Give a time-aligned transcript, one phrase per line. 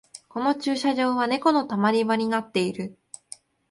[0.29, 2.97] この駐車場はネコのたまり場になってる